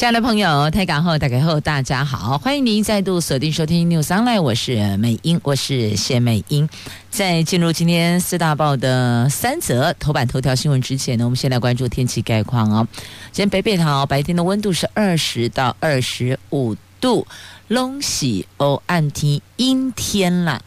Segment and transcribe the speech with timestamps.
[0.00, 6.66] 亲爱的朋友，台港后大家好，大家好，欢迎您再度锁定收听 News Online，我是美英，我是谢美英。
[7.10, 12.88] 在进入今天四大报的三则头版头条新闻之前呢，我们先来关注天气概况哦。
[13.30, 17.26] 今天北北桃白天的温度是二十到二十五度，
[17.68, 20.62] 隆喜哦暗天阴天啦。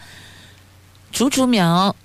[1.11, 1.95] 竹竹苗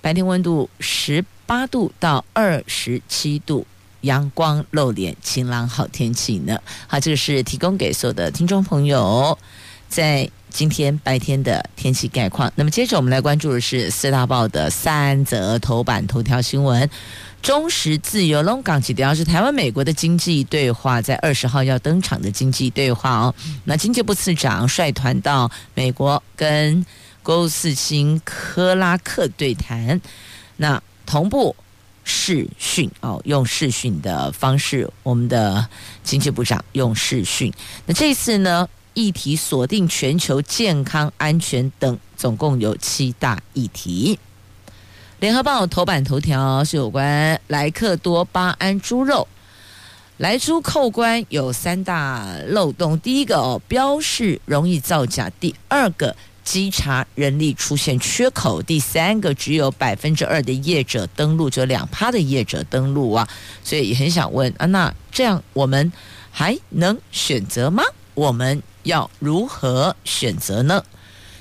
[0.00, 3.64] 白天温度十八度到二十七度。
[4.04, 6.58] 阳光露脸，晴朗好天气呢。
[6.86, 9.36] 好，这个是提供给所有的听众朋友
[9.88, 12.52] 在今天白天的天气概况。
[12.54, 16.88] 那么接着我们来关注的是四大报的三则头版头条新闻。
[17.42, 23.34] 中时自由龙港起，主要是台湾美国的经济对话，在二十号要登场的经济对话哦。
[23.64, 26.86] 那经济部次长率团到美国跟
[27.22, 30.00] 国务次卿克拉克对谈，
[30.56, 31.54] 那同步。
[32.04, 35.66] 视讯哦，用视讯的方式，我们的
[36.02, 37.52] 经济部长用视讯。
[37.86, 44.18] 那这次呢，议题锁定全球健康安全等，总共有七大议题。
[45.18, 49.26] 联合报头版头条是有关莱克多巴胺猪肉，
[50.18, 56.14] 莱猪扣关有三大漏洞：第一个哦，标示容易造假；第二个。
[56.44, 63.28] 稽查人力出现缺口，第三个只有百分之二的业者登录，只有两趴的业者登录啊，
[63.64, 65.90] 所以也很想问啊，那这样我们
[66.30, 67.82] 还能选择吗？
[68.14, 70.84] 我们要如何选择呢？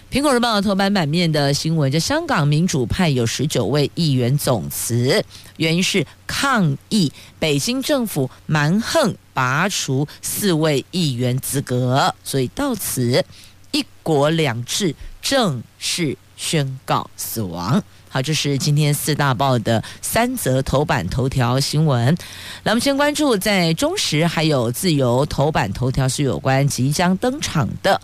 [0.10, 5.26] 苹果日报头版版面的新闻，就香港民主派有十九位议员总辞，
[5.58, 13.26] 原因是抗议北京政府蛮横拔除四位议员资格，所以到此。
[13.74, 17.84] 一国两制正式宣告死亡。
[18.08, 22.16] 好，这是今天四大报的三则头版头条新闻。
[22.64, 28.00] 那我们先关注在中时还有自由头版头条是有关即将登场的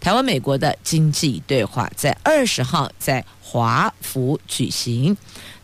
[0.00, 5.16] 台湾美国的经济对话，在二十号在华府举行。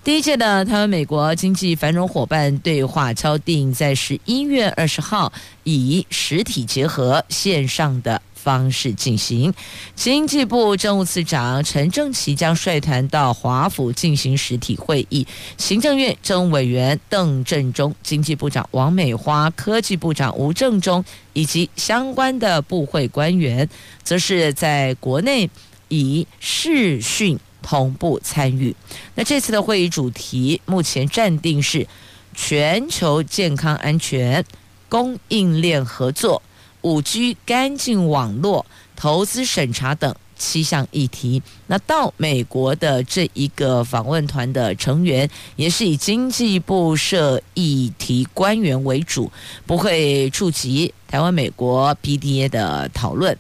[0.05, 5.33] 第一届的台湾美国经济繁荣伙伴对话敲定在十一月二十号
[5.65, 8.23] 以实体结合线上的。
[8.43, 9.53] 方式进行，
[9.95, 15.27] 经济部政务次长陈正奇将率团到华府进行实体会议。
[15.57, 23.69] 行政院政务委员邓振中、经济部长王美花、科技部长吴正中以及相关的部会官员，
[24.03, 25.51] 则是在国内
[25.89, 28.75] 以视讯同步参与。
[29.15, 31.87] 那这次的会议主题目前暂定是
[32.35, 34.45] 全球健康安全、
[34.89, 36.41] 供应链合作。
[36.89, 38.65] 五 G 干净网络、
[38.97, 41.43] 投资审查等七项议题。
[41.67, 49.31] 那到美国的这一个访问团的成员，也是以经济部设议题官员为主，
[49.67, 53.37] 不会触及台湾美国 PDA 的讨论。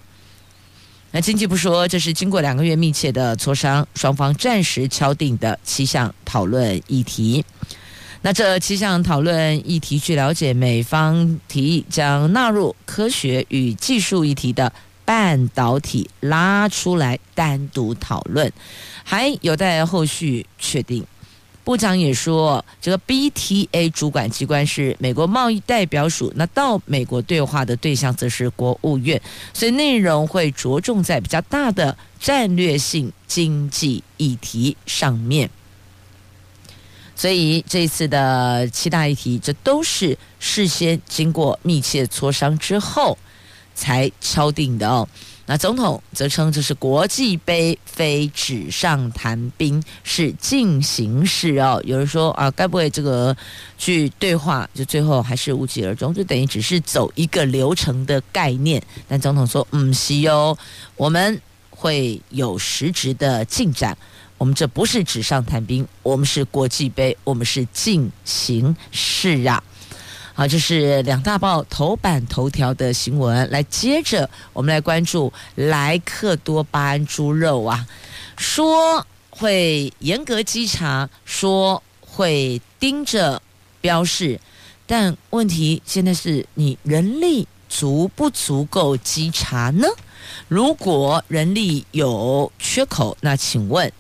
[1.10, 7.42] 那经济部说，这是经过两个月密切的磋商，双方暂时敲定的七项讨论议题。
[8.22, 14.72] 那这七项讨论议题，据了解，美方提议将纳入科学与技术议题的
[15.04, 18.52] 半导体拉出来单独讨论，
[19.04, 21.04] 还有待后续确定。
[21.62, 29.20] 部长也说，这个 BTA 主管机关是美国贸易代表署，那到美国对话的对象则是国务院，
[29.52, 35.50] 所以内容会着重在比较大的战略性经济议题上面。
[37.18, 43.18] 所以这次的七大议题，这都是事先经过密切磋商之后
[43.74, 45.08] 才敲定的哦。
[45.46, 51.82] 那总统则称这是国际杯，非纸上谈兵，是进行式哦。
[51.84, 53.36] 有人说啊，该不会这个
[53.76, 58.80] 去对话，就最后还是无疾而终，就等于只是走一个流程的概念？
[59.09, 60.56] 但总统说，嗯，是哟，
[60.94, 61.41] 我们
[61.71, 63.98] 会有实质的进展。
[64.38, 69.62] 我们这不是纸上谈兵，我们是国际杯，我们是进行式啊！
[70.32, 73.50] 好，这是两大报头版头条的新闻。
[73.50, 77.84] 来，接着我们来关注莱克多巴胺猪肉啊，
[78.36, 83.42] 说会严格稽查，说会盯着
[83.80, 84.40] 标示，
[84.86, 89.88] 但问题现在是你人力足不足够稽查呢？
[90.46, 93.92] 如果人力有缺口，那请问？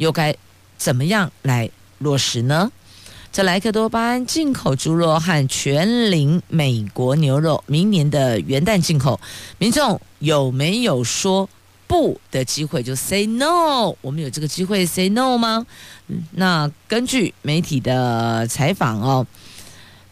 [0.00, 0.34] 又该
[0.78, 1.68] 怎么样来
[1.98, 2.72] 落实呢？
[3.30, 9.20] 这莱克多巴胺进口猪肉和全龄美国牛肉，明年的元旦进口，
[9.58, 11.46] 民众有没有说
[11.86, 12.82] 不的机会？
[12.82, 15.66] 就 say no，我们有这个机会 say no 吗？
[16.32, 19.26] 那根据媒体的采访哦。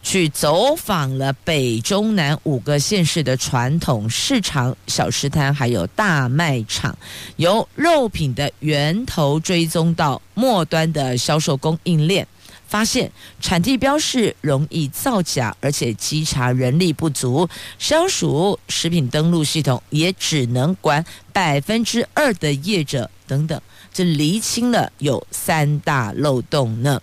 [0.01, 6.97] 去走访了北中南五个县市的传统市场、小吃摊，还有大卖场，
[7.35, 12.27] 由肉品的源头追踪到末端的销售供应链，
[12.67, 13.11] 发现
[13.41, 17.47] 产地标示容易造假，而且稽查人力不足，
[17.77, 21.03] 消署食品登录系统也只能管
[21.33, 23.61] 百分之二的业者等等。
[23.93, 27.01] 这厘清了有三大漏洞呢。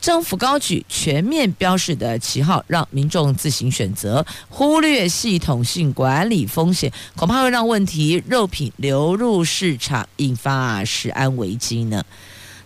[0.00, 12.02] 政府高举全面标示的旗号，让民众自行选择，忽略系统性管理风险，恐怕会让问题肉品流入市场，引发食安危机呢。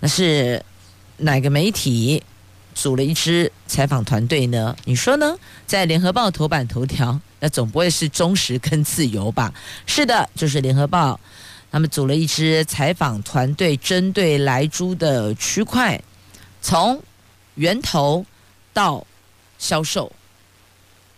[0.00, 0.62] 那是
[1.18, 2.22] 哪个媒体
[2.74, 4.76] 组了一支采访团队呢？
[4.84, 5.36] 你说呢？
[5.66, 9.52] 在联合报头版头条，那总不会是中时跟自由吧？
[9.86, 11.18] 是的，就是联合报。
[11.72, 15.98] 他们组了一支采访团队，针对莱猪的区块，
[16.60, 17.02] 从
[17.54, 18.26] 源头
[18.74, 19.06] 到
[19.58, 20.12] 销售，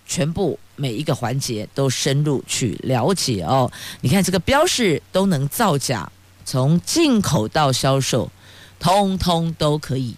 [0.06, 3.71] 全部每一个环节都深入去了解哦。
[4.01, 6.09] 你看这个标示都能造假，
[6.45, 8.31] 从进口到销售，
[8.79, 10.15] 通通都可以，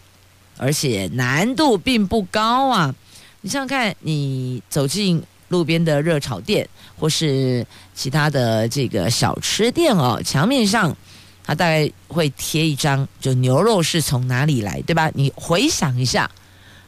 [0.59, 2.95] 而且难度并不高啊。
[3.41, 5.25] 你想想看，你走进。
[5.49, 10.97] 路边的热炒店，或是其他的这个小吃店哦，墙面上
[11.45, 15.11] 它大概会贴一张，就牛肉是从哪里来，对吧？
[15.15, 16.31] 你回想一下，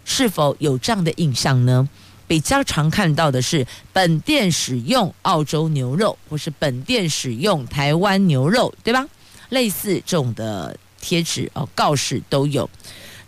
[0.04, 1.88] 是否有这样的印象呢？
[2.26, 9.06] 比较常看到的是本店使用澳洲牛肉，或是本店使用台湾牛肉，对吧？
[9.48, 12.68] 类似这种的贴纸哦，告示都有。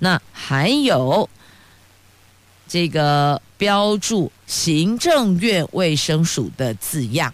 [0.01, 1.27] 那还有
[2.71, 3.43] 这个。
[3.61, 7.31] 标注行政院卫生署的字样，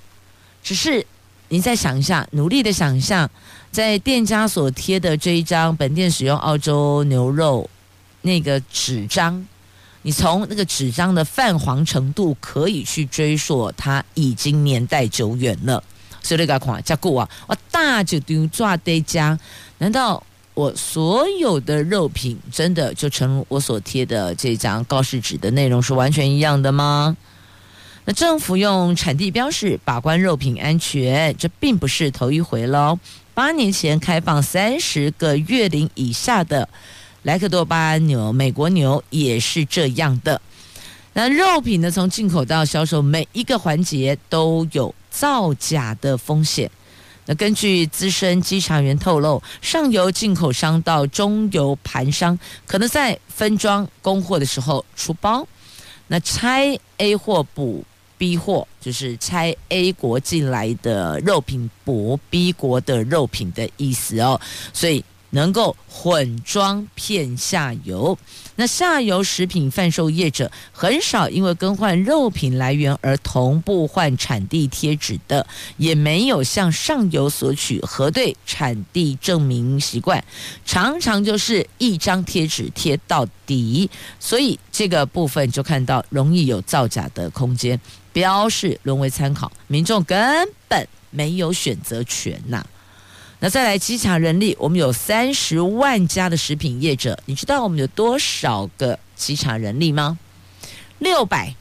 [0.60, 1.06] 只是
[1.50, 3.30] 你再想一下，努力的想一下，
[3.70, 7.70] 在店家所贴的这一张本店使用澳洲牛肉
[8.22, 9.46] 那个纸张，
[10.02, 15.80] 你从那个纸张的泛黄程度可以去追溯，它已经年代久远了。
[16.24, 19.38] 所以那个款加固啊，我大就丢抓得家，
[19.78, 20.20] 难道？
[20.56, 27.14] 我所有的肉品真的就成我所贴的这张告示纸的内容是完全一样的吗？
[28.06, 32.98] 那政府用产地标示把关肉品安全，这并不是头一回喽。
[33.34, 36.66] 八年前开放三十个月龄以下的
[37.24, 40.40] 莱克多巴胺牛，美国牛也是这样的。
[41.12, 46.70] 那肉品呢，从进口到销售，每一个环节都有造假的风险。
[47.26, 55.46] 那根据资深稽查员透露，上游进口商到中游盘商，可能在分装供货的时候出包，
[56.06, 57.84] 那拆 A 货补
[58.16, 64.40] B 货，就是拆 A 国进来的肉品补 B 国的肉品的意思哦，
[64.72, 65.04] 所以。
[65.36, 68.18] 能够混装骗下游，
[68.54, 75.46] 那下游食品贩售业者很少因为更换肉品来源而同步换产地贴纸的，
[75.76, 80.24] 也没有向上游索取核对产地证明习惯，
[80.64, 87.78] 常常就是一张贴纸贴到底，所以这个部分就看到容易有造假的空间，
[88.10, 92.64] 标示沦为参考，民众根本没有选择权呐。
[93.46, 100.18] 那再来稽查人力，我们有三十万家的食品业者，你知道我们有多少个稽查人力吗？
[100.98, 101.54] 六百，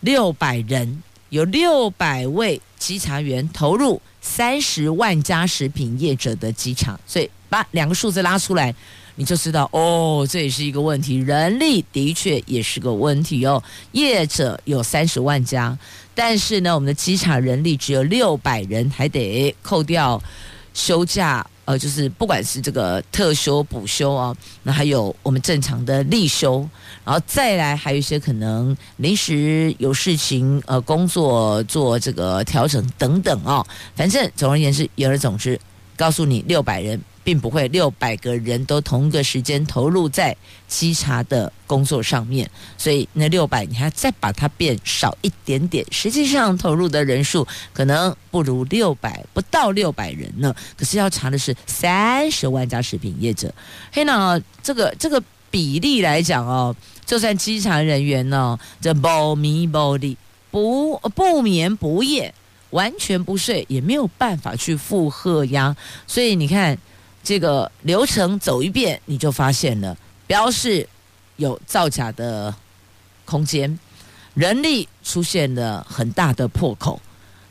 [0.00, 8.74] 六百人，有六百位稽查员投入三十万家食品业者的稽查，所以把两个数字拉出来，
[9.16, 13.62] 你就知道哦，这也是一个问题，人力的确也是个问题哦。
[13.92, 15.78] 业者有三十万家，
[16.14, 20.18] 但是呢，我们的稽查人力只有六百人，还得扣掉。
[20.78, 24.32] 休假，呃，就是不管是这个特休、补休啊，
[24.62, 26.60] 那还有我们正常的例休，
[27.04, 33.66] 然后再来还有一些可能临时有事情，呃，工作做这个调整等等啊，
[33.96, 35.60] 反正总而言之，言而总之，
[35.96, 37.00] 告诉你六百人。
[37.28, 40.34] 并不会六百个人都同一个时间投入在
[40.66, 50.54] 稽查的工作上面，所以那六百你还再把它变少一点点，实际上投入的人数可能不如六百，不到六百人呢。
[50.74, 53.52] 可是要查的是三十万家食品业者，
[53.92, 60.16] 嘿呢，这个这个比例来讲哦，就算稽查人员呢，这不眠不离
[60.50, 62.32] 不不眠不夜，
[62.70, 65.76] 完全不睡，也没有办法去负荷呀。
[66.06, 66.78] 所以你看。
[67.22, 69.96] 这个流程走一遍，你就发现了
[70.26, 70.88] 标示
[71.36, 72.54] 有造假的
[73.24, 73.78] 空间，
[74.34, 77.00] 人力出现了很大的破口。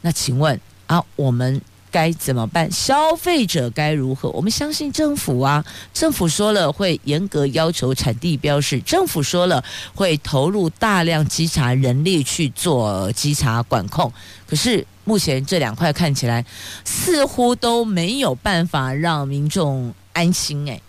[0.01, 2.71] 那请问啊，我们该怎么办？
[2.71, 4.29] 消费者该如何？
[4.29, 14.12] 我们相信政府啊，政府说了会严格要求产地标示，政府说了会投入大量稽查人力去做稽查管控。
[14.45, 16.45] 可是目前这两块看起来
[16.83, 20.79] 似乎都没有办法让民众安心哎。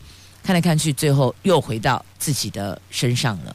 [0.42, 3.54] 看来看去，最后又回到自己的身上了。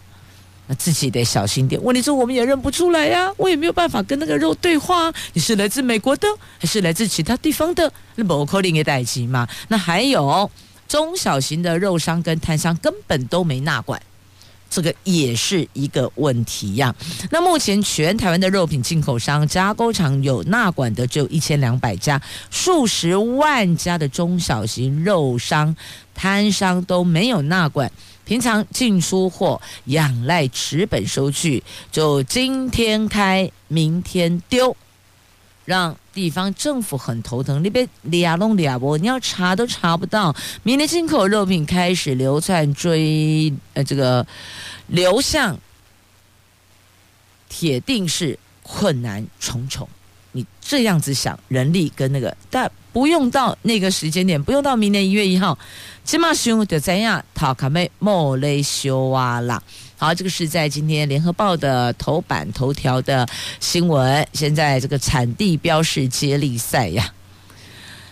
[0.67, 1.83] 那自己得小心点。
[1.83, 5.11] 问题是，我们也认不出来呀、我也没有办法跟那个肉对话。
[5.33, 6.27] 你是来自美国的，
[6.57, 7.91] 还是来自其他地方的？
[8.15, 9.45] 那不可能的代志嘛。
[9.67, 10.49] 那还有
[10.87, 14.01] 中小型的肉商跟摊商根本都没纳管。
[14.73, 16.93] 这个也是一个问题呀。
[17.29, 25.75] 那目前全台湾的肉品进口商、加工厂有纳管的只有一千两百家，数十万家的中小型肉商、
[26.15, 27.91] 摊商都没有纳管。
[28.25, 34.75] 平常进出货仰赖纸本收据，就今天开，明天丢。
[35.65, 40.33] 让地方政府很头疼，那边俩弄俩波，你要查都查不到。
[40.61, 44.25] 明年进口肉品开始流窜追，呃，这个
[44.87, 45.57] 流向，
[47.49, 49.89] 铁定是困难重重。
[50.31, 55.57] 你这样子想，人力跟那个，但不用到那个时间点，不用到明年一月一号，
[56.03, 59.61] 起码熊就怎样，讨卡妹莫雷修啊啦。
[60.03, 63.25] 好，这个是在今天《联合报》的头版头条的
[63.61, 64.27] 新闻。
[64.33, 67.13] 现在这个产地标示接力赛呀，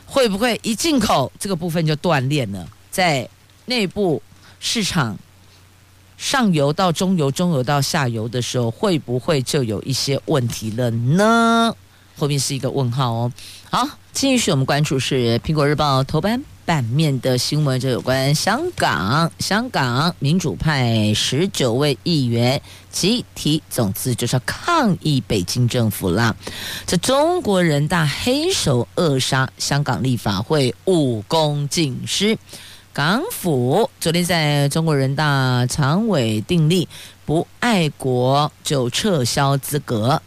[0.06, 2.66] 会不会一进口这个部分就断裂了？
[2.90, 3.28] 在
[3.66, 4.24] 内部
[4.62, 5.20] 市场
[6.16, 11.76] 上游到中游、中游到下游的时候，会不会就有一些问题了呢？
[12.16, 13.32] 后面是一个问号哦。
[13.70, 16.42] 好，继续我们关注是《苹果日报》头版。
[16.72, 26.34] 版面的新闻就有关香港，香港民主派十九位议员集体总辞，就是要抗议北京政府啦。
[26.88, 32.38] 这中国人大黑手扼杀香港立法会，武功尽失。
[32.94, 36.88] 港府昨天在中国人大常委订立，
[37.26, 40.22] 不爱国就撤销资格。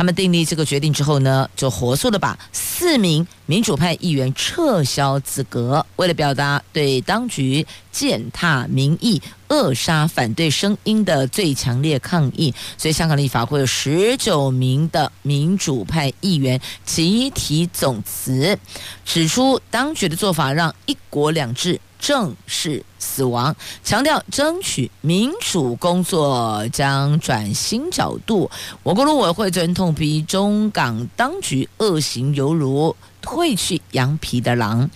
[0.00, 5.84] 他们订立这个决定之后呢，就火速的把四名民主派议员撤销资格。
[5.96, 18.58] 为了表达对当局践踏民意、扼杀反对声音的最强烈抗议，所以香港立法会有十九名的民主派议员集体总辞，
[19.04, 23.54] 指出当局的做法让一国两制正式死亡，
[23.84, 28.50] 强调争取民主工作将转新角度。
[28.82, 34.90] 我国陆委会昨天痛批中港当局恶行犹如褪去羊皮的狼，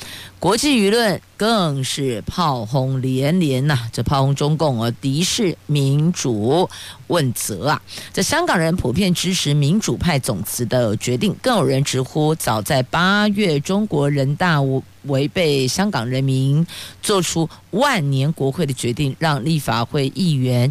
[0.45, 6.69] 国际舆论更是炮轰连连呐、这炮轰中共而敌视民主，
[7.07, 7.81] 问责啊！
[8.13, 14.61] 这香港人普遍支持民主派总辞的决定，更有人直呼，早在八月，中国人大
[15.05, 16.67] 违背香港人民
[17.01, 20.71] 做出万年国会的决定，让立法会议员。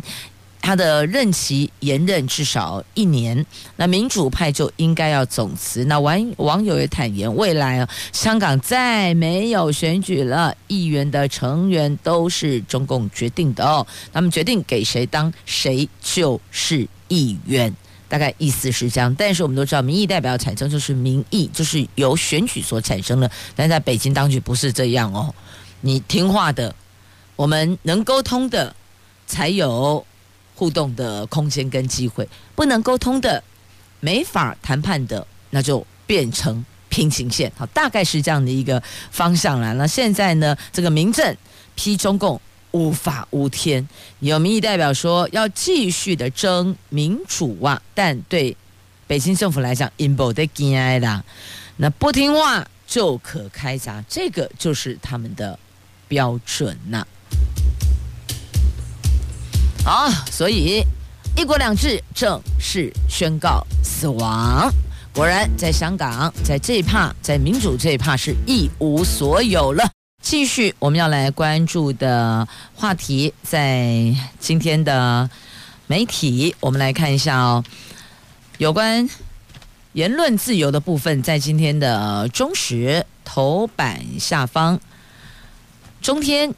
[0.64, 5.84] 他的任期延任至少一年，那民主派就应该要总辞。
[5.84, 13.86] 那网网友也坦言，未来啊，香港再没有选举了，议员的成员都是中共决定的哦。
[14.14, 17.76] 他们决定给谁当，谁就是议员，
[18.08, 19.14] 大概意思是这样。
[19.16, 23.30] 但是我们都知道，民意代表产生就是民意，就是由选举所产生的。
[23.54, 25.36] 但在北京当局不是这样哦，
[25.82, 26.74] 你听话的，
[27.36, 28.74] 我们能沟通的，
[29.28, 30.06] 才有。
[30.64, 33.44] 互动的空间跟机会，不能沟通的、
[34.00, 37.52] 没法谈判的，那就变成平行线。
[37.58, 39.74] 好，大概是这样的一个方向了。
[39.74, 41.36] 那现在呢，这个民政
[41.76, 42.40] 批中共
[42.72, 43.86] 无法无天，
[44.20, 48.56] 有民意代表说要继续的争民主啊，但对
[49.06, 51.22] 北京政府来讲，阴谋的惊哀啦，
[51.76, 55.60] 那不听话就可开闸，这个就是他们的
[56.08, 57.06] 标准呐、
[59.86, 60.82] 好，所以
[61.36, 64.72] 一国两制正式宣告死亡。
[65.14, 69.84] 果然，在香港，在这一趴，在民主这一趴是一无所有了。
[70.22, 75.30] 继续，我们要来关注的话题，在今天的
[75.86, 77.62] 媒体，我们来看一下哦，
[78.60, 79.10] 有关
[79.92, 84.80] 言论自由的部分，在今天的中时头版下方，
[86.02, 86.56] 中天。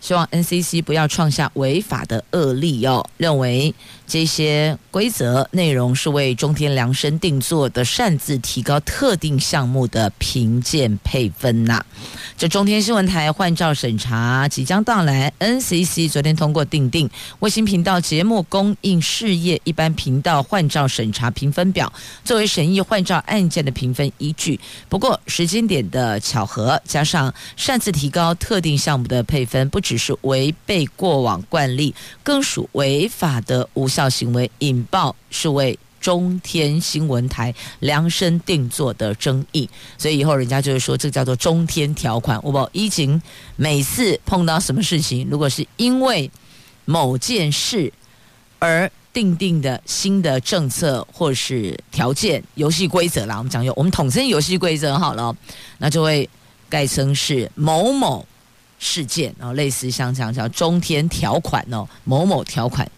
[0.00, 3.06] 希望 NCC 不要创下违法的恶例哦。
[3.16, 3.74] 认为
[4.06, 11.84] 这些规则内容是为中天量身定做的，擅自提高特定项目的评鉴配分呐、
[12.36, 21.92] 这中天新闻台换照审查即将到来，NCC 昨天通过订定卫星频道节目供应事业一般频道换照审查评分表，
[22.24, 24.58] 作为审议换照案件的评分依据。
[24.88, 31.92] 不过时间点的巧合，加上擅自提高特定项目的配分，不只是违背过往惯例，
[32.22, 35.76] 更属违法的无效行为，引爆是为。
[36.00, 39.68] 中天新闻台量身定做的争议，
[39.98, 42.40] 所以以后人家就会说这叫做中天条款。
[42.42, 43.20] 我不，疫情
[43.56, 46.30] 每次碰到什么事情，如果是因为
[46.86, 47.92] 某件事
[48.58, 55.36] 而定定的新的政策或是条件、游戏规则啦，我们讲有我们统称游戏规则好了，
[55.76, 56.26] 那就会
[56.70, 58.26] 概称是某某
[58.80, 62.90] 事件，然后类似像这样叫中天条款哦，某某条款。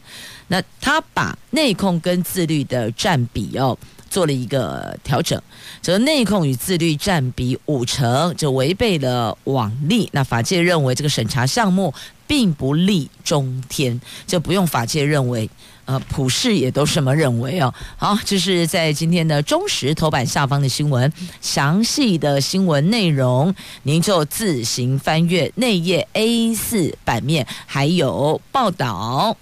[0.49, 3.77] 那他把内控跟自律的占比哦
[4.09, 5.41] 做了一个调整，
[5.81, 10.09] 则内控与自律占比五成，就违背了网例。
[10.13, 11.93] 那法界认为这个审查项目
[12.27, 15.49] 并不利中天，就不用法界认为，
[15.85, 17.75] 呃，普世也都这么认为哦。
[17.97, 29.37] 好，这是在今天的中时头版下方的新闻，详细的新闻内容您就自行翻阅内页 A 四版面，还有报道。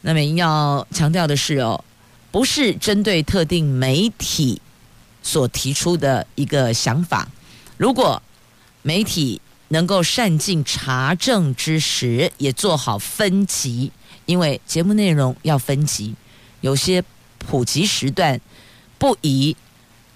[0.00, 1.84] 那么要强调的是哦，
[2.32, 4.60] 不是针对特定媒体
[5.22, 7.28] 所提出的一个想法。
[7.76, 8.20] 如果
[8.82, 13.92] 媒体能够善尽查证之时，也做好分级，
[14.26, 16.14] 因为节目内容要分级，
[16.60, 17.02] 有些
[17.38, 18.40] 普及时段
[18.98, 19.56] 不宜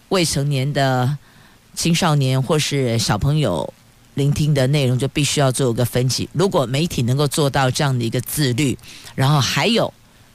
[0.09, 1.19] 未成年的
[1.75, 3.73] 青少年或是小朋友。
[4.15, 6.27] 聆听的内容就必须要做一个分级。
[6.33, 8.75] 如果媒体能够做到这样的一个自律，
[9.15, 9.93] 然后还有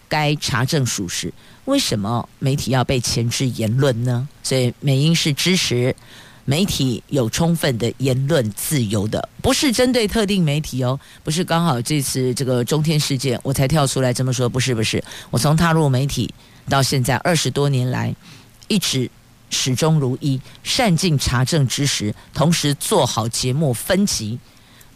[0.08, 1.34] 该查证属实，
[1.66, 4.30] 为什么媒体要被前置言论呢？
[4.44, 5.96] 所以美英是支持
[6.52, 16.30] 媒体有充分的言论自由的，不是针对特定媒体哦，不是刚好这次这个中天事件我才跳出来这么说，不是不是，我从踏入媒体
[16.68, 18.14] 到现在二十多年来，
[18.68, 19.10] 一直。
[19.54, 24.40] 始终如一，善尽查证之实，同时做好节目分级。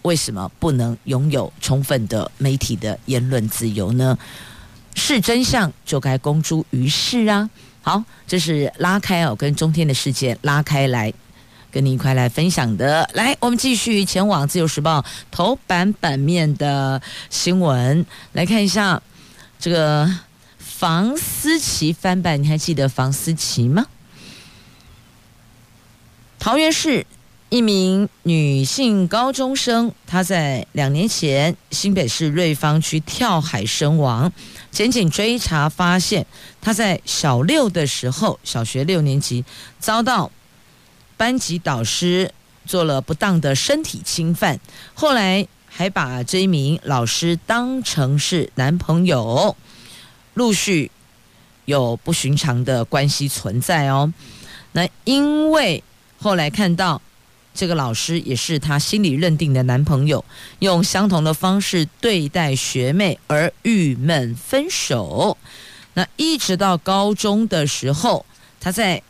[0.04, 4.18] 为什么不能拥有充分的媒体的言论自由呢？
[4.96, 7.50] 是真相就该公诸于世啊！
[7.82, 11.14] 好，这是拉开哦，跟中天的事件拉开来，
[11.76, 13.10] 跟你一块来分享的。
[13.16, 19.04] 来，我们继续前往《自由时报》头版版面的新闻，来看一下
[19.60, 20.10] 这个
[20.58, 23.88] 房思琪翻版，你还记得房思琪吗？
[26.40, 27.06] 桃园市
[27.50, 34.32] 一名女性高中生，她在两年前新北市瑞芳区跳海身亡。
[34.72, 36.26] 检警追查发现，
[36.62, 39.44] 她在小六的时候，小学六年级
[39.78, 40.32] 遭到
[41.18, 42.32] 班级导师
[42.66, 44.60] 做了不当的身体侵犯，
[44.94, 49.56] 后来还把这名老师当成是男朋友，
[50.34, 50.92] 陆续
[51.66, 54.14] 有不寻常的关系存在哦。
[54.72, 55.84] 那因为
[56.20, 57.02] 后来看到
[57.54, 60.26] 这个老师也是他心里认定的男朋友，
[60.60, 65.38] 用相同的方式对待学妹而郁闷分手。
[65.94, 68.26] 那一直到高中的时候，
[68.60, 69.02] 他在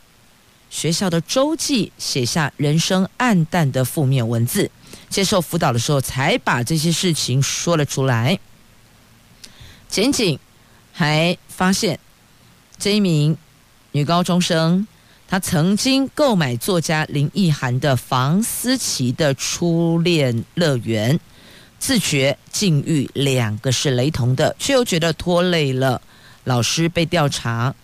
[0.70, 4.70] 学校的周记写下人生黯淡的负面文字。
[5.08, 8.38] 接受辅导的时候，才把这些事情说了出来。
[9.88, 10.38] 检警
[10.92, 11.98] 还发现
[12.76, 13.36] 这一名
[13.92, 14.86] 女高中生。
[15.28, 21.18] 她曾经购买作家林奕含的房思琪的初恋乐园，
[21.80, 26.00] 自觉境遇两个是雷同的，却又觉得拖累了
[26.44, 27.74] 老师被调查。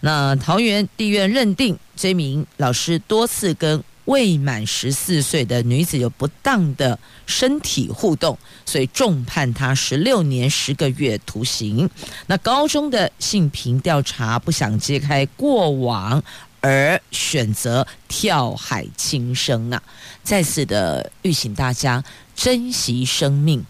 [0.00, 11.88] 那桃园地院认定这名老师多次跟未满十四岁的女子有不当的身体互动，所以重判他十六年十个月徒刑。
[12.26, 16.22] 那高中的性平调查不想揭开过往。
[16.64, 19.82] 而选择跳海轻生啊！
[20.22, 22.04] 再次的吁请大家
[22.36, 23.64] 珍惜生命，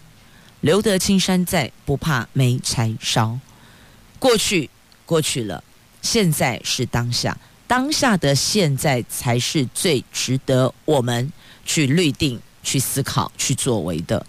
[0.61, 3.39] 留得青山在，不怕没柴烧。
[4.19, 4.69] 过去
[5.07, 5.63] 过去了，
[6.03, 7.35] 现在是当下，
[7.73, 11.33] 当下的现在才是最值得我们
[11.65, 14.23] 去律定、去思考、去作为的。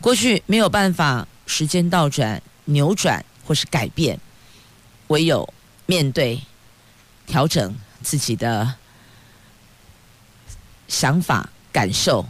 [0.00, 4.18] 过去没有办法时间倒转、扭转或是改变，
[5.08, 5.46] 唯有
[5.84, 6.40] 面对。
[7.26, 8.74] 调整自己的
[10.88, 12.26] 想法、感受，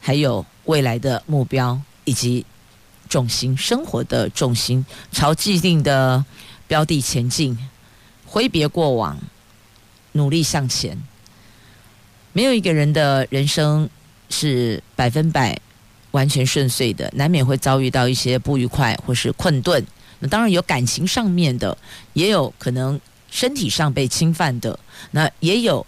[0.00, 2.46] 还有未来的目标，以及
[3.08, 6.24] 重心生活的重心，朝既定的
[6.68, 7.58] 标的前进，
[8.24, 9.18] 挥别过往，
[10.12, 10.96] 努力向前。
[12.32, 13.88] 没有一个人的人生
[14.28, 15.58] 是百分百
[16.12, 19.84] 完全顺遂的，难免会遭遇到一些不愉快或是困顿。
[20.20, 21.76] 那当然有感情上面的，
[22.12, 24.78] 也有可能身体上被侵犯的，
[25.12, 25.86] 那也有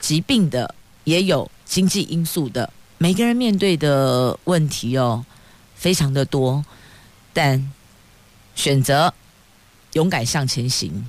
[0.00, 2.72] 疾病的，也有经济因素的。
[2.98, 5.24] 每个人面对的问题哦，
[5.74, 6.64] 非常的多，
[7.32, 7.70] 但
[8.54, 9.12] 选择
[9.92, 11.06] 勇敢向前行，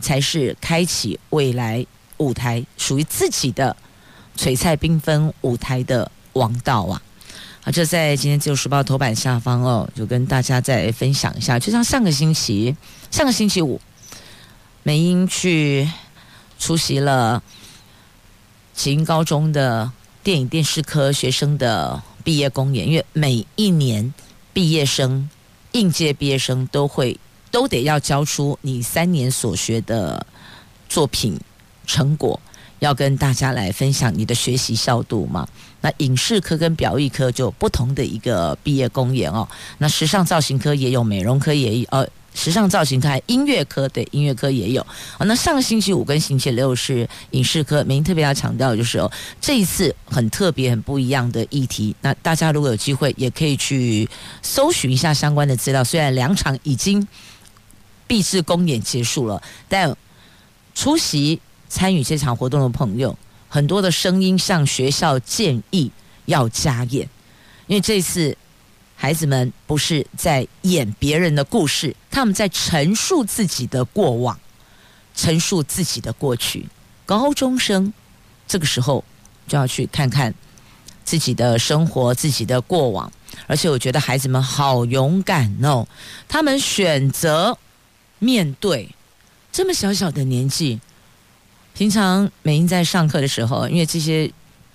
[0.00, 1.84] 才是开启未来
[2.16, 3.76] 舞台属于自己的
[4.36, 7.02] 璀璨缤纷舞台的王道啊！
[7.64, 11.58] 啊，这在今天自由时报头版下方哦，就跟大家再分享一下。
[11.58, 12.74] 就像上个星期，
[13.10, 13.80] 上个星期五，
[14.82, 15.88] 美英去
[16.58, 17.42] 出席了
[18.74, 19.92] 启英高中的。
[20.22, 24.12] 电影电视科学生的毕业公演，因为每一年
[24.52, 25.30] 毕业生、
[25.72, 27.18] 应届毕业生都会
[27.50, 30.24] 都得要交出你三年所学的
[30.88, 31.38] 作品
[31.86, 32.40] 成果，
[32.78, 35.46] 要跟大家来分享你的学习效度嘛。
[35.80, 39.48] 那影视科跟表艺科就不同的一个毕业公演哦。
[39.78, 42.06] 那时尚造型科也有，美容科也有，呃。
[42.32, 44.86] 时尚造型科、音乐科，对音乐科也有。
[45.18, 49.10] 那上个星期五跟星期六是影视科，明特别要强调就是哦，
[49.40, 51.92] 这一次很特别、很不一样的议题。
[52.02, 54.08] 那大家如果有机会，也可以去
[54.42, 55.82] 搜寻一下相关的资料。
[55.82, 57.04] 虽然两场已经
[58.10, 59.96] 闭制公演结束了，但
[60.74, 63.16] 出席参与这场活动的朋友，
[63.48, 65.92] 很多的声音向学校建议
[66.24, 67.08] 要加演，
[67.68, 68.36] 因为这次。
[68.96, 74.38] 孩子们不是在演别人的故事，他们在陈述自己的过往，
[75.16, 76.68] 陈述自己的过去。
[77.06, 77.90] 高中生
[78.46, 79.02] 这个时候
[79.48, 80.34] 就要去看看
[81.02, 83.10] 自己的生活、自己的过往，
[83.46, 85.88] 而且我觉得孩子们好勇敢哦，
[86.28, 87.56] 他们选择
[88.20, 88.88] 面对
[89.50, 90.80] 这么小小的年纪。
[91.74, 94.30] 平常美英在上课的时候，因为这些。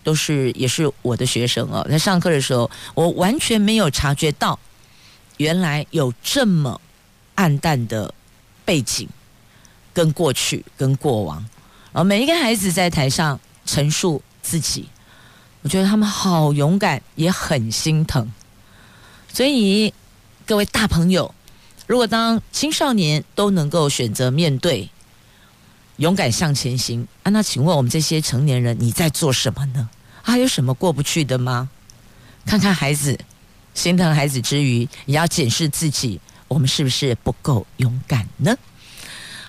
[0.06, 4.60] 都是也是我的学生哦，在上课的时候，我完全没有察觉到，
[5.38, 6.80] 原来有这么
[7.34, 8.14] 暗淡的
[8.64, 9.10] 背景
[9.96, 11.44] 跟过去跟过往。
[11.92, 14.88] 而每一个孩子在台上陈述自己，
[15.64, 18.32] 我觉得他们好勇敢，也很心疼。
[19.34, 19.92] 所以
[20.46, 21.34] 各位大朋友，
[21.88, 24.90] 如果当青少年都能够选择面对，
[25.98, 29.90] 勇敢向前行啊，那请问我们这些成年人，你在做什么呢？
[30.22, 31.70] 还有什么过不去的吗？
[32.46, 33.18] 看看孩子，
[33.74, 38.58] 心疼孩子之余，也要检视自己，我们是不是不够勇敢呢？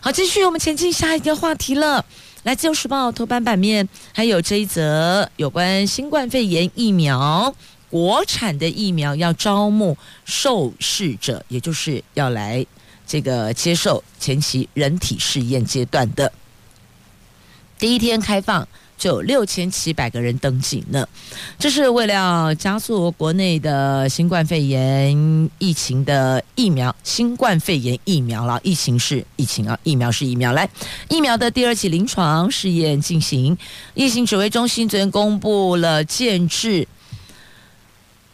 [0.00, 2.04] 好，继续我们前进下一个话题了。
[2.42, 7.52] 来自《自由时报》头版版面，还有这一则有关新冠肺炎疫苗，
[7.90, 12.64] 国产的疫苗要招募受试者，也就是要来
[13.06, 16.32] 这个接受前期人体试验阶段的
[17.78, 18.66] 第一天开放。
[18.98, 21.06] 就有六千七百个人登记呢，
[21.58, 26.96] 这是为了加速国内的新冠肺炎疫情的疫苗。
[27.04, 30.52] 新冠肺炎疫苗了，疫情是疫情啊，疫苗是疫苗。
[30.52, 30.66] 来，
[31.10, 33.58] 疫苗的第二期临床试验进行，
[33.92, 36.88] 疫情指挥中心昨天公布了建制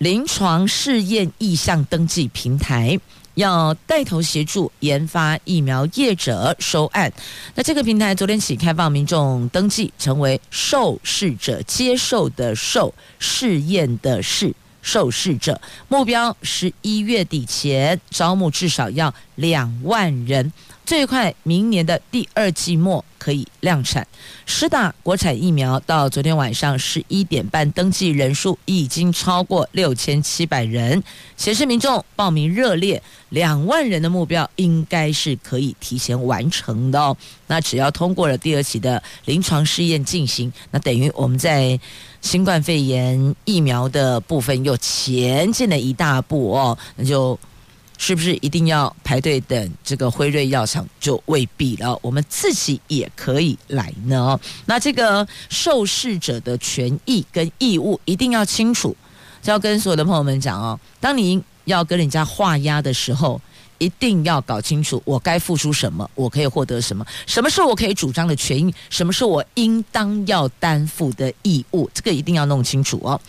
[0.03, 2.99] 临床试验意向登记平台。
[3.35, 7.11] 要带头协助研发疫苗业者收案，
[7.55, 15.59] 那这个平台昨天起开放民众登记，成为受试者，接受的受，试验的试，受试者。
[15.89, 20.53] 目标十一月底前招募至少要两万人。
[20.85, 24.05] 最快明年的第二季末可以量产。
[24.47, 31.01] 施打国产疫苗到昨天晚上十一点半，登记人数已经超过六千七百人，
[31.37, 37.17] 显示民众报名热烈，两万人的目标应该是可以提前完成的哦。
[37.47, 41.79] 那只要通过了第二期的临床试验进行，那等于我们在
[42.23, 47.39] 新冠肺炎疫苗的部分又前进了一大步哦，那就。
[48.05, 51.97] 是不是一定要排队等这个辉瑞药厂就未必了？
[52.03, 54.37] 我们自己也可以来呢。
[54.67, 58.97] 那这个受试者的权益跟义务一定要清楚，
[59.41, 60.77] 就要跟所有的朋友们讲哦。
[60.99, 63.41] 当你要跟人家画押的时候，
[63.79, 73.21] 一定要搞清楚我该付出什么，我可以获得什么，什么是我可以主张的权益，什么是我应当要担负的义务，这个一定要弄清楚哦。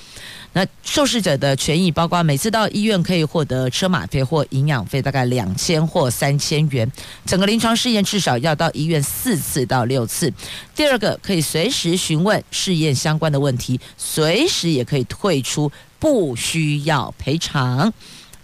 [0.53, 6.89] 那受试者的权益包括每次到医院可以获得车马费或营养费，大概两千或三千元。
[7.25, 10.31] 整个临床试验至少要到医院四次到六次。
[10.75, 17.91] 第二个可以随时询问试验相关的问题，随时也可以退出不需要赔偿。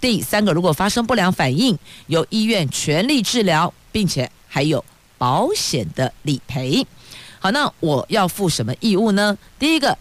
[0.02, 4.84] 第三个，如果发生不良反应，由医院全力治疗，并且还有
[5.18, 6.88] 保险的理赔。
[7.40, 9.38] 好，那我要负什么义务呢？
[9.60, 9.98] 第一个，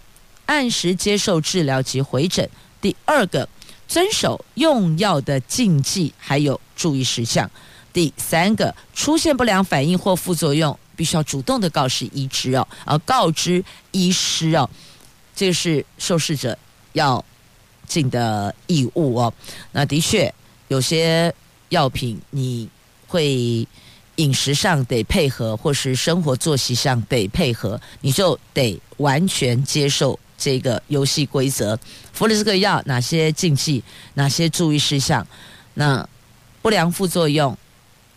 [0.49, 2.45] 按时接受治疗及回诊；
[2.81, 3.49] 第二个，
[3.87, 7.47] 遵守用药的禁忌还有注意事项；
[7.93, 14.69] 第三个，出现不良反应或副作用，必须要主动的告知医师哦，而告知医师哦，
[15.37, 16.59] 这是受试者
[16.95, 17.25] 要。
[17.89, 19.33] 尽的义务哦，
[19.73, 20.31] 那的确
[20.69, 21.35] 有些
[21.71, 22.69] 药品你
[23.07, 23.67] 会
[24.17, 31.79] 饮食上得配合，或是生活作息上得配合，你就得完全接受这个游戏规则。
[32.13, 33.83] 服了这个药，哪些禁忌，
[34.15, 35.27] 哪些注意事项，
[35.75, 36.09] 那
[36.63, 37.55] 不良副作用。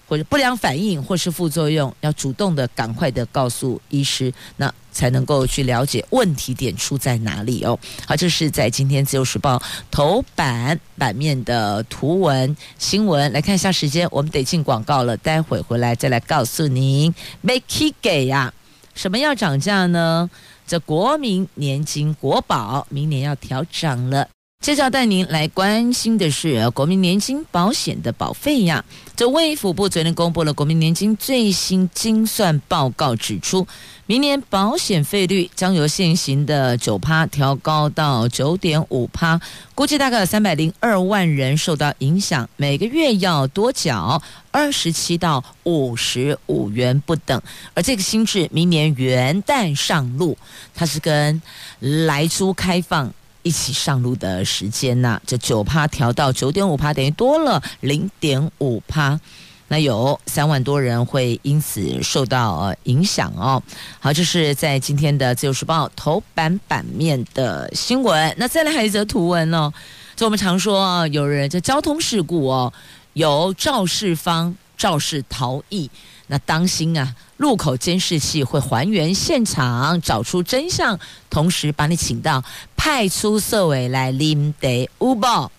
[0.07, 7.79] 或者不良反应或是副作用，要主动的、赶快的告诉医师，那才能够去了解问题点出在哪里哦。
[8.05, 9.55] 好，这是在今天《自由时报》
[9.89, 13.31] 头版版面的图文新闻。
[13.31, 17.15] 来看一下时间，我们得进广告了，待会回来再来告诉您。
[17.39, 18.53] Make 给呀，
[18.93, 20.29] 什么要涨价呢？
[20.67, 24.27] 这国民年金国保明年要调涨了。
[24.61, 28.85] 接着要带您来关心的是国民年金保险的保费呀。
[29.15, 33.65] 这卫福部昨天公布了国民年金最新精算报告，指出
[34.11, 39.39] 明年保险费率将由现行的九趴调高到九点五趴，
[39.73, 44.21] 估计大概有三百零二万人受到影响，每个月要多缴
[44.51, 47.41] 二十七到五十五元不等。
[47.73, 50.37] 而这个新制明年元旦上路，
[50.75, 51.41] 它是跟
[51.79, 53.09] 来租开放。
[53.43, 59.19] 一起上路的时间呐、这九趴调到九点五趴，等于多了零点五趴，
[59.71, 63.63] 那有三万多人会因此受到影响哦。
[64.01, 68.35] 好，这是在今天的《自由时报》头版版面的新闻。
[68.37, 69.71] 那再来还有一则图文哦，
[70.13, 72.73] 就我们常说啊，有人这交通事故哦，
[73.13, 75.89] 有肇事方肇事逃逸。
[76.27, 77.15] 那当心啊！
[77.37, 82.43] 路口监视器会还原现场，找出真相，同时把你请到
[82.75, 85.49] 派出所委来领得乌报，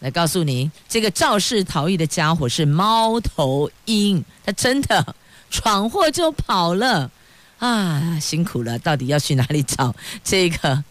[0.00, 5.14] 来告诉您，这个肇事逃逸的家伙是猫头鹰，他真的
[5.50, 7.10] 闯祸就跑了
[7.58, 8.18] 啊！
[8.20, 10.82] 辛苦了，到底要去哪里找这个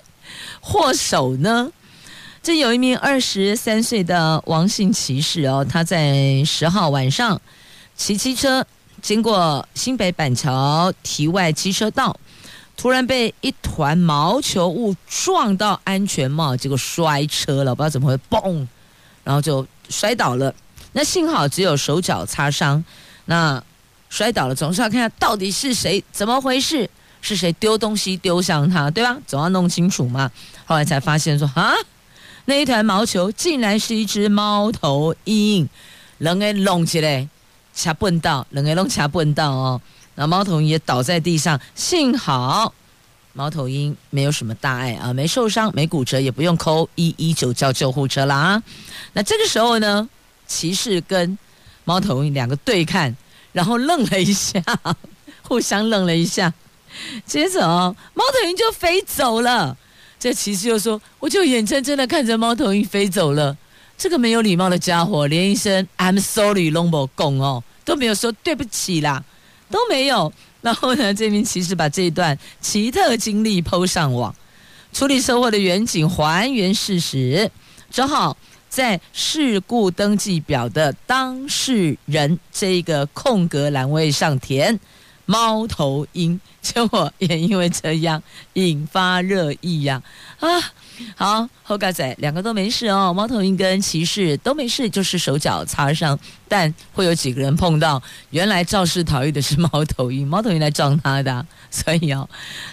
[0.62, 1.72] 祸首呢？
[2.42, 7.42] 这有一名二十三岁的王姓骑士哦，他在十号晚上
[7.96, 8.66] 骑机车。
[9.02, 12.20] 经过新北板桥堤外机车道，
[12.76, 18.68] 突然被一团毛球物撞到安全帽，结果摔车了，不知道怎么会嘣，
[19.30, 20.52] 然后就摔倒了。
[20.94, 22.84] 那幸好只有手脚擦伤。
[23.26, 23.64] 那
[24.10, 26.90] 摔倒了，总是要看看到底是谁，怎么回事？
[27.22, 29.16] 是谁丢东西丢向他，对吧？
[29.28, 30.32] 总要弄清楚嘛。
[30.66, 31.72] 后来才发现说啊，
[32.46, 35.70] 那一团毛球竟然是一只猫头鹰，
[36.18, 37.30] 人给弄起来。
[37.76, 39.80] 掐笨道，两个拢掐笨到哦。
[40.16, 42.74] 那猫头鹰也倒在地上，幸好
[43.40, 48.62] 猫头鹰没有什么大碍啊，没受伤，没骨折，也不用扣一一九叫救护车啦。
[49.14, 50.10] 那这个时候呢，
[50.46, 51.38] 骑士跟
[51.86, 53.16] 猫头鹰两个对看，
[53.54, 54.62] 然后愣了一下，
[55.42, 56.54] 互相愣了一下，
[57.26, 59.78] 接着哦，猫头鹰就飞走了。
[60.20, 63.56] 这骑士又说：“我就眼睁睁的看着猫头鹰飞走了。”
[63.98, 67.64] 这个没有礼貌的家伙，连一声 “I'm sorry” 拢没讲哦。
[67.86, 69.24] 都没有说对不起啦，
[69.72, 70.34] 都没有。
[70.62, 74.36] 然后呢，这名骑士把这一段奇特经历抛上网，
[74.92, 77.50] 处理车祸的员警还原事实，
[77.90, 78.36] 正好
[78.68, 84.80] 在事故登记表的当事人这一个空格栏位上填
[85.26, 88.22] 猫头鹰，结果也因为这样
[88.54, 90.02] 引发热议呀！
[90.40, 90.50] 啊
[91.16, 102.28] 好，后盖仔两个都没事哦，猫头鹰跟骑士都没事，就是手脚擦伤，但会有几个人碰到，原来肇事逃逸的是猫头鹰，猫头鹰来撞他的，所以哦，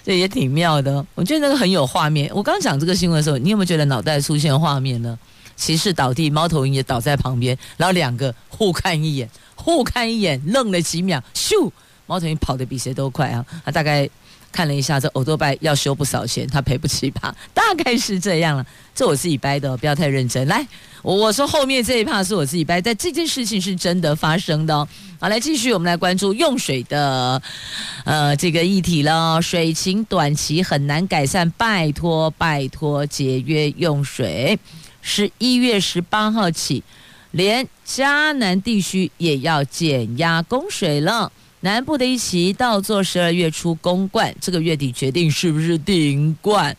[0.04, 1.04] 这也挺妙的。
[1.14, 2.30] 我觉得那个很有画面。
[2.34, 5.18] 我刚讲这个新闻的时候，你有没有觉得脑袋出现画面呢？
[5.56, 11.70] 骑士倒地，猫头鹰也倒在旁边，然后两个互看一眼，互看一眼，愣了几秒，咻，
[12.06, 14.08] 猫头鹰跑得比谁都快啊，他大概。
[14.52, 17.34] 看了一下，这欧多拜要修不少钱，他赔不起吧？
[17.52, 18.66] 大概是这样了。
[18.94, 20.46] 这我自己掰的，不要太认真。
[20.48, 20.66] 来，
[21.02, 24.88] 我说后面这一趴是我自己掰，但这件事情是真的发生的，哦。
[25.18, 27.40] 好，来继续，我们来关注用水的
[28.04, 29.40] 呃这个议题了。
[29.42, 34.58] 水情短期很难改善，拜托拜托节约用水。
[35.02, 36.82] 十一月十八号起，
[37.30, 41.30] 连嘉南地区也要减压供水了。
[41.60, 46.76] 南部的一期到做十二月初公冠，这个月底决定是不是顶冠。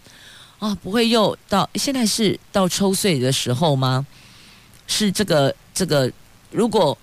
[0.59, 4.05] 啊，不会又到现在是到抽税的时候吗？
[4.87, 6.11] 是这个这个，
[6.49, 6.97] 如果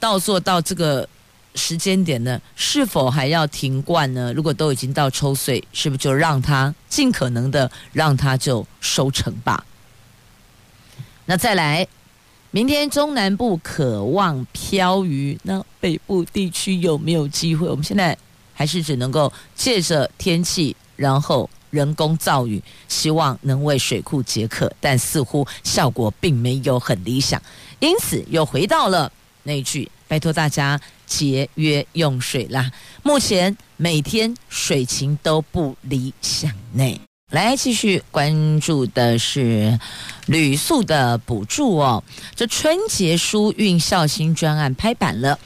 [0.00, 1.06] 到做到这个
[1.54, 4.32] 时间点呢，是否还要停灌呢？
[4.32, 9.64] 如果都已经到抽税，是不是就让它尽可能的让它就收成吧？
[11.26, 11.86] 那再来，
[12.50, 17.68] 明天中南部可望飘雨，那北部地区有没有机会？
[17.68, 18.16] 我们现在
[18.54, 21.48] 还是只能够借着天气，然后。
[21.70, 27.38] 人工造雨，希望能为水库解渴，但似乎效果并没有很理想，
[27.78, 32.72] 因此又回到了那句：拜托大家节约用水啦。
[33.02, 37.07] 目前每天水情都不理想呢。
[37.30, 39.78] 来继续关注的是
[40.24, 42.02] 旅宿的补助哦，
[42.34, 45.38] 这春节疏运孝心专案拍板了。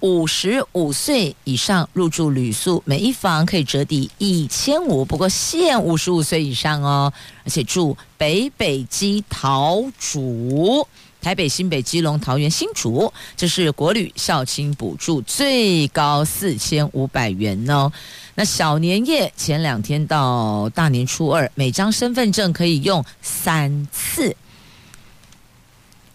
[0.00, 7.12] 五十五岁以上入住旅宿，每一房可以折抵一千五，不过限五十五岁以上哦。
[7.44, 10.86] 而且住北北基桃竹，
[11.22, 17.92] 台北、新北、基隆、桃园、新竹，这是国旅孝亲补助，最高四千五百元哦。
[18.38, 24.36] 那小年夜前两天到大年初二，每张身份证可以用三次。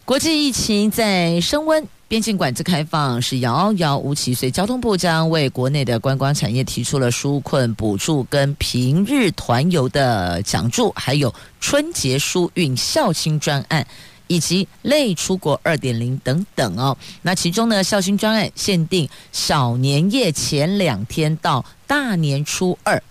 [0.06, 1.86] 国际疫情在升温。
[2.08, 13.86] 边境管制开放是遥遥无期，所以交通部将为国内的观光产业提出了纾困补助、跟平日团游的奖助，还有春节疏运孝亲专案，
[14.28, 16.96] 以及类出国二点零等等哦。
[17.24, 23.04] 那其中呢，孝亲专案限定小年夜前两天到大年初二，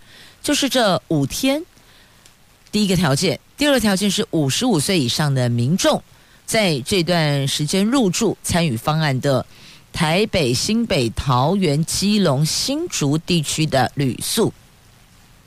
[0.43, 1.65] 就是这五天。
[2.73, 6.03] 第一个条件，第二个条件是五十五岁以上的民众。
[6.47, 9.47] 在这段时间入住参与方案的
[9.93, 14.53] 台北、新北、桃园、基隆、新竹地区的旅宿，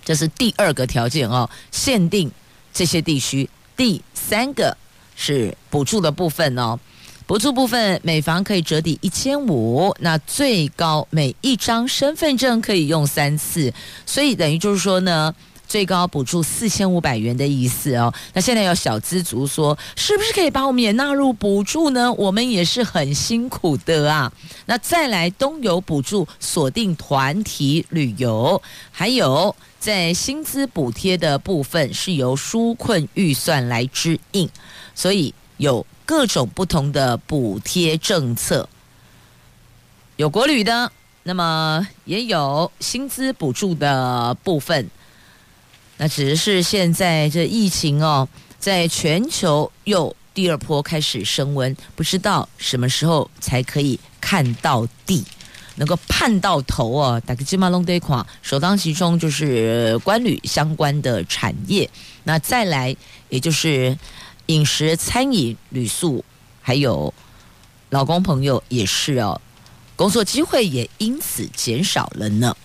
[0.05, 2.31] 这是第二个条件哦，限定
[2.71, 3.49] 这些地区。
[3.75, 4.77] 第三个
[5.17, 6.79] 是补助的部分哦，
[7.27, 13.73] 补助部分每房可以折抵一千五，那最高每一张身份证可以用三次，
[14.05, 15.33] 所以等于就是说呢。
[15.67, 22.13] 最高补助四千五百元的意思哦，那现在有小资族说，是不是可以把我们也纳入补助呢？
[22.13, 24.31] 我们也是很辛苦的啊。
[24.67, 28.61] 那再来东游补助锁定团体旅游，
[28.91, 34.47] 还有在薪资补贴的部分是由纾困预算来支应，
[34.93, 38.69] 所以有各种不同的补贴政策，
[40.17, 40.91] 有国旅的，
[41.23, 44.89] 那么也有薪资补助的部分。
[45.97, 48.27] 那只是现在这疫情哦，
[48.59, 55.23] 在全球又第二波开始升温，不知道什么时候才可以看到底，
[55.75, 57.21] 能够盼到头哦。
[57.25, 61.89] 大概金马龙得垮，首当其冲就是关旅相关的产业，
[62.25, 62.95] 那再来
[63.29, 63.97] 也就是
[64.47, 66.23] 饮食、餐饮、旅宿，
[66.61, 67.13] 还有
[67.89, 69.39] 老公朋友也是哦，
[69.95, 72.55] 工作机会也因此减少了呢。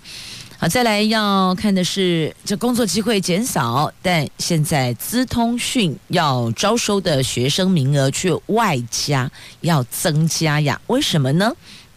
[0.59, 9.31] 好，再来要看的是这工作机会减少，但现在资通讯要招收的学生名额却外加
[9.63, 10.79] 要增加呀？
[10.89, 11.51] 为什么呢？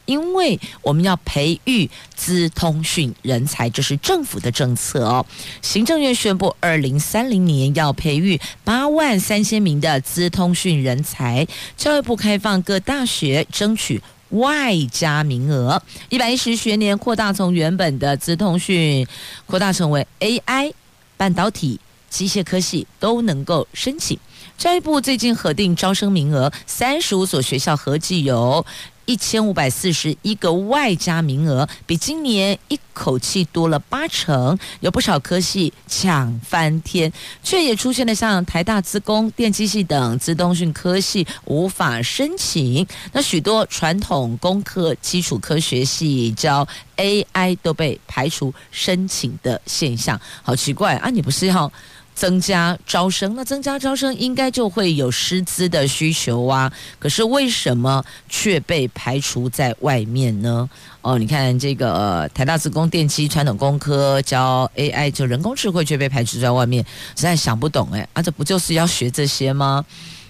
[0.05, 5.25] 因为我们要培育资通讯人才，这是政府的政策哦。
[5.61, 14.01] 行政院宣布，二零三零年要培育八万三千名的资通讯人才，教育部开放各大学争取。
[14.29, 19.05] 外加名额，一百一十学年扩大，从原本的资通讯
[19.45, 20.73] 扩大成为 AI、
[21.15, 24.17] 半导体、机械科系都能够申请。
[24.57, 28.65] 教育部最近核定招生名额，三十五所学校合计有。
[29.05, 37.11] 一千五百四十一个外加名额，比今年一口气多了八成，有不少科系抢翻天，
[37.43, 42.85] 却也出现了像台大资工、电机系等资通讯科系无法申请。
[43.11, 51.09] 那许多传统工科、基础科学系教 AI 都被排除申请的现象，好奇怪啊！
[51.09, 51.71] 你不是要？
[52.13, 56.71] 增加招生，那增加招生应该就会有师资的需求啊。
[56.99, 60.69] 可是为什么却被排除在外面呢？
[61.01, 66.83] 哦，你看这个、台大自工、电机、传统工科教 AI 就人工智慧却被排除在外面，
[67.15, 69.83] 实在想不懂哎，啊，这不就是要学这些吗？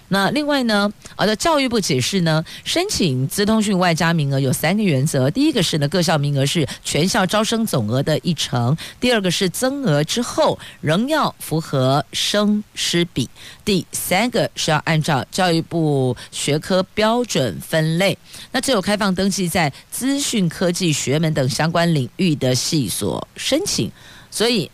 [0.08, 5.30] 那另外呢，好的，教育部解释呢，申请资通讯外加名额有三个原则。
[5.30, 13.26] 第一个是呢，各校名额是全校招生总额的一成；第二个是增额之后仍要符合生师比；
[13.64, 18.16] 第三个是要按照教育部学科标准分类。
[18.52, 23.90] 那只有开放登记在资讯科技学门等相关领域的系所申请，
[24.30, 24.70] 所以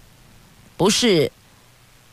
[0.76, 1.30] 不是。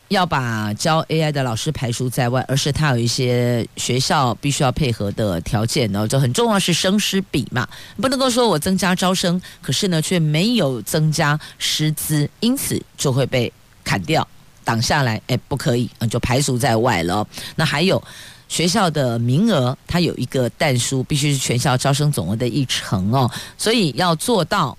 [0.09, 6.07] 要把教 AI 的老师排除在外，而是他有一些学校必须要配合的条件呢。
[6.07, 7.67] 就很重要是生师比嘛，
[8.01, 13.51] 不能够说我增加招生，可是呢却没有增加师资，因此就会被
[13.83, 14.25] 砍掉、
[14.63, 17.27] 挡下来，哎，不可以，就排除在外了。
[17.55, 18.01] 那还有
[18.47, 24.77] 学校的名额，它有一个但书，必须是全校招生总额的一成哦，所以要做到，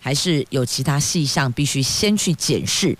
[0.00, 2.96] 还是有其他细项必须先去检视。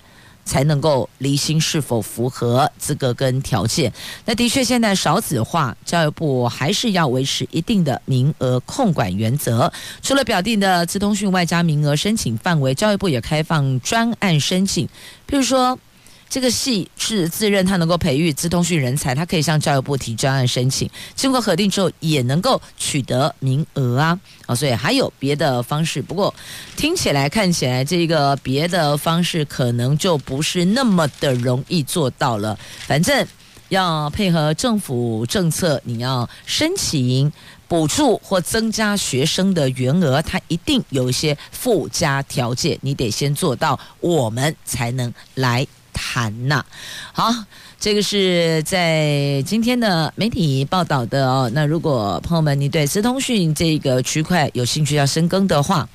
[0.46, 3.92] 才能够离心是否符合资格跟条件。
[4.24, 9.70] 那的确，现在少子化，教育部还是要维持一定的名额控管原则。
[10.00, 14.86] 除了表定的资通讯外加名额申请范围，教育部也开放专案申请，
[15.28, 15.78] 譬如说。
[16.28, 24.18] 这个系是自认他能够培育资通讯人才，他可以向教育部提专案申请，经过核定之后也能够取得名额啊。
[24.46, 26.34] 哦，所以还有别的方式，不过
[26.76, 32.58] 听起来看起来这个别的方式可能就不是那么的容易做到了。
[32.86, 33.26] 反正
[33.68, 37.32] 要配合政府政策，你要申请
[37.68, 45.66] 补助或增加学生的员额，它一定有一些附加条件，你得先做到，我们才能来。
[45.96, 46.62] 谈呐，
[47.14, 47.32] 好，
[47.80, 51.50] 这个是在今天的媒体报道的哦。
[51.54, 55.88] 那如果朋友们你对资通讯这个区块有兴趣要深耕的话，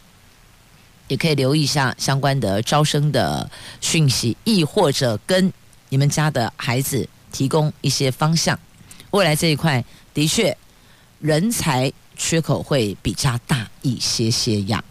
[1.08, 3.50] 也可以留意一下相关的招生的
[3.80, 5.54] 讯息，亦或者跟
[5.90, 8.58] 你们家的孩子提供一些方向。
[9.12, 9.84] 未来这一块
[10.14, 10.58] 的确
[11.20, 14.84] 人才缺口会比较大一些些呀。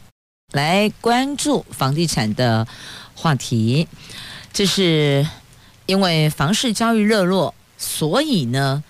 [0.53, 2.67] 来关注房地产的
[3.15, 3.89] 话题。
[4.53, 5.27] 这是
[5.87, 8.83] 因为房市交易热络，所以呢，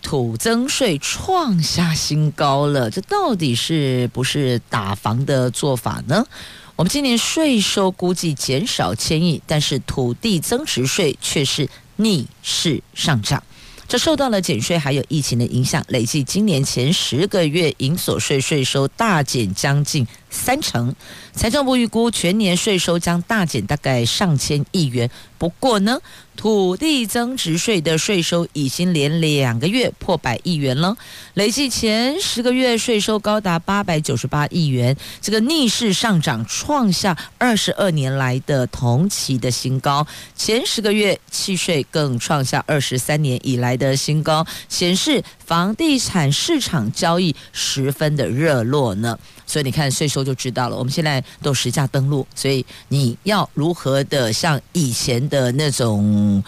[0.00, 2.90] 土增税创下新高了。
[2.90, 6.26] 这到底是不是打房的做法呢？
[6.74, 13.42] 我们今年税收估计减少千亿，但是土地增值税却是逆势上涨。
[13.86, 20.92] 这受到了减税还有疫情的影响，累计今年前十个月营所税税收大减将近三成。
[21.32, 25.08] 财政部预估全年税收将大减大概上千亿元。
[25.38, 25.98] 不过呢，
[26.36, 30.96] 土地增值税的税收已经连两个月破百亿元了，
[31.34, 40.06] 累计前十个月税收高达八百九十八亿元，这个逆势上涨创下二十二年来的同期的新高。
[40.36, 49.18] 前十个月契税更创下二十三年以来的新高，显示房地产市场交易十分的热络呢。
[49.44, 50.76] 所以你看税收就知道了。
[50.76, 56.42] 我们现在都实价登录，所以你要如何的像以前的那种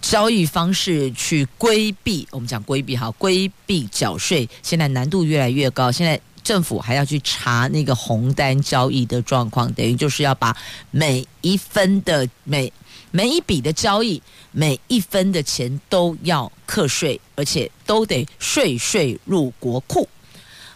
[0.00, 2.26] 交易方式去规避？
[2.30, 5.92] 我们讲规避哈，规避缴税，现在难度越来越高。
[5.92, 10.56] 现在政府还要去查那个红单交易的状况，等于就是要把
[10.90, 12.72] 每一分的每
[13.10, 20.08] 每一笔的交易，每一分的钱都要课税，而且都得税税入国库。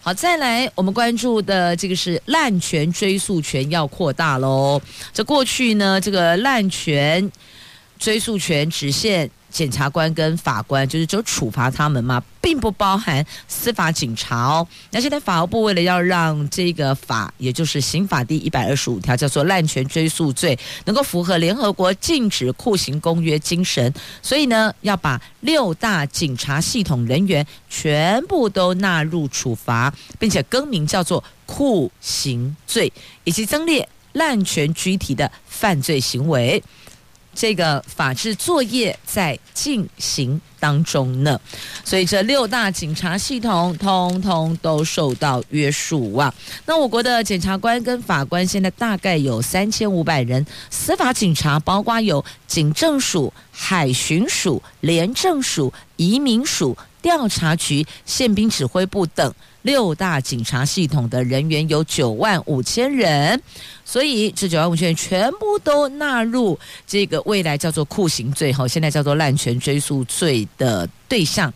[0.05, 4.79] 好，再来我们关注的这个是滥权追诉权要扩大喽。
[5.15, 7.33] 这过去呢，这个滥权
[7.99, 9.31] 追诉权只限。
[9.55, 14.67] 检察官跟法官就是只有处罚他们嘛，并不包含司法警察哦。
[14.91, 32.93] 那现在法务部为了要让这个法，也就是刑法第一百二十五条，叫做滥权追诉罪，能够符合联合国禁止酷刑公约精神，所以呢，要把六大警察系统人员全部都纳入处罚，并且更名叫做酷刑罪，
[33.23, 36.61] 以及增列滥权具体的犯罪行为。
[37.35, 41.39] 这个法制作业在进行当中呢，
[41.85, 46.33] 所以这六大警察系统通通都受到约束啊。
[46.65, 59.35] 那我国的检察官跟法官现在大概有三千五百人，司法警察包括有警政署、海巡署、廉政署、移民署、调查局、宪兵指挥部等。
[59.65, 63.41] 六大警察系统的人员有九万五千人，
[63.83, 71.51] 所以这九万五千人全部都纳入这个未来叫做酷刑罪，哈，现在叫做滥权追诉罪的对象。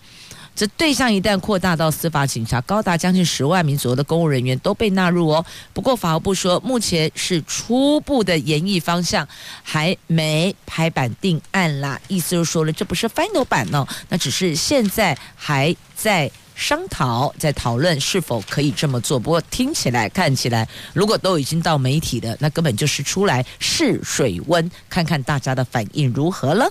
[0.57, 5.45] 这对象一旦扩大到司法警察，高达将近十万名左右的公务人员都被纳入哦。
[5.75, 9.29] 不过法务部说，目前是初步的研议方向，
[9.63, 12.01] 还没拍板定案啦。
[12.09, 16.31] 意思就是说了，这不是 final 版哦，那只是现在还在。
[16.59, 26.69] 商讨在讨论是否可以这么做，不过听起来看起来，如果都已经到媒体了，那根本就是出来试水温，看看大家的反应如何了。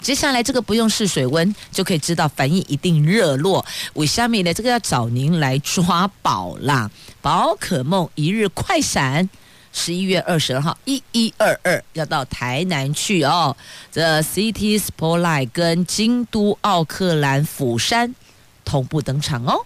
[0.00, 3.64] 接下来这个不用试水温就可以知道反应一定热络。
[3.92, 4.54] 我下面呢？
[4.54, 6.90] 这个要找您来抓宝啦！
[7.20, 9.28] 宝可梦一日快闪。
[9.72, 13.54] 十一月二十二号，一一二二要到台南去哦。
[13.92, 18.14] 这 City Spotlight 跟京都奥克兰釜山
[18.66, 19.64] 同步登场哦。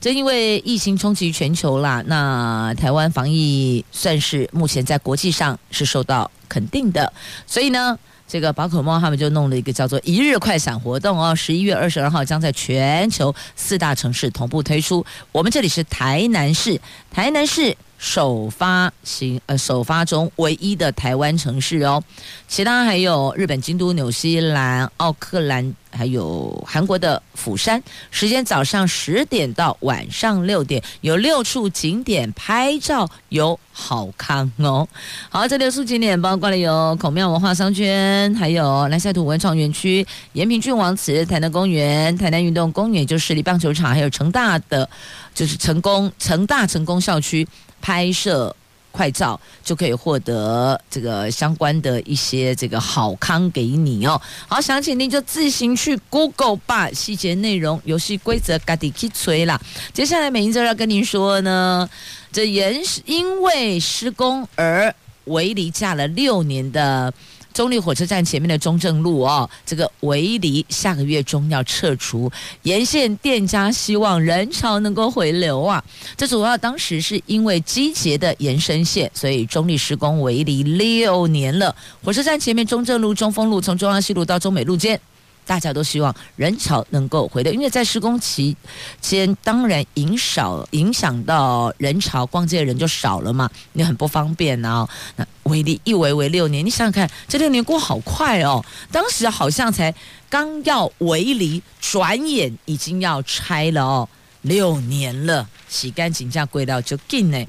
[0.00, 7.12] 正因为疫情冲击全球啦，那台湾防疫算是目前在国际上是受到肯定的，
[7.46, 7.98] 所以呢。
[8.26, 15.04] 这个宝可梦他们就弄了一个叫做“一日快闪”活动哦，十一月二十二号将在全球四大城市同步推出。
[15.30, 17.76] 我们这里是台南市，台南市。
[17.96, 22.02] 首发行呃首发中唯一的台湾城市哦，
[22.46, 27.82] 其他还有日本京都、纽西兰奥克兰，还有韩国的釜山。
[28.10, 34.86] 时间早上十点到晚上六点，有六处景点拍照有好看哦。
[35.30, 44.88] 好，这六处景点包括了有孔庙文化商圈，还有南赛图文创园区、延平郡王祠、台南公园、台南运动公园，就是立棒球场，还有成大的
[45.34, 47.46] 就是成功成大成功校区。
[47.80, 48.56] 拍摄
[48.94, 54.20] 快照就可以获得这个相关的一些这个好康给你哦。
[54.46, 59.60] 好，想请您就自行去 Google 吧，细节内容、游戏规则，赶紧去催啦。
[59.92, 61.90] 接下来美英就要跟您说呢，
[62.30, 67.12] 这延因为施工而围篱架了六年的。
[67.54, 72.30] 中立火车站前面的中正路哦，这个围篱下个月中要撤除，
[72.64, 75.82] 沿线店家希望人潮能够回流啊。
[76.16, 81.74] 这主要当时是因为机捷的延伸线，所以中立施工围篱六年了。
[82.02, 85.00] 火车站前面中正路、中丰路，从中央西路到中美路间。
[85.46, 88.56] 大家都希望人潮能够回流，因为在施工期
[89.00, 94.88] 间，当然影响影响到人潮，逛街的人就少了嘛，你很不方便啊。
[95.16, 98.64] 那围篱一围围六年，你想想看，这六年过好快哦。
[98.90, 99.94] 当时好像才
[100.28, 104.08] 刚要围篱，转眼已经要拆了哦，
[104.42, 107.46] 六年了，洗干净这样贵到就进呢。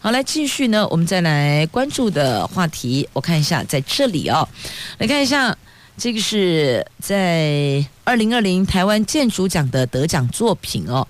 [0.00, 4.48] 好，来继续呢，我们再来关注的话题，我看一下在这里哦，
[4.98, 5.56] 来看一下。
[5.98, 11.08] 这个是在二零二零台湾建筑奖的得奖作品哦，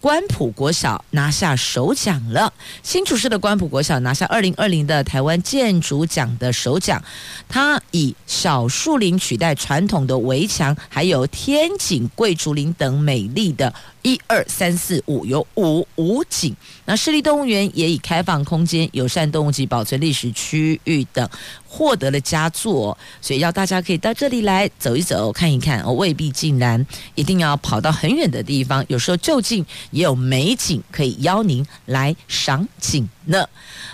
[0.00, 2.52] 关埔国小拿下首奖了。
[2.84, 7.02] 新竹市的关埔国小拿下二零二零的台湾建筑奖的首奖，
[7.48, 13.74] 它以小树林取代传统的围墙，还有天井、桂竹林等美丽的。
[14.06, 16.54] 一二三四五，有五五景。
[16.84, 21.28] 那市立动物园也以开放空间、友善动物及保存历史区域等
[21.66, 25.82] 获得了佳作，所以要大家可以到这里来走一走、看一看。
[25.82, 26.86] 哦，未必竟然
[27.16, 33.44] 一定要跑到很远的地方，有时候就近也有美景可以邀您来赏景呢。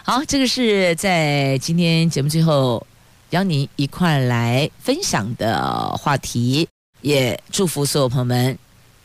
[0.02, 2.86] 好，这个是在今天节目最后
[3.30, 6.68] 邀您一块来分享的话题，
[7.00, 8.58] 也祝福所有朋友们。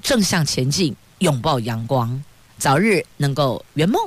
[0.07, 2.23] 正向前进，拥抱阳光，
[2.57, 4.01] 早日能够圆梦。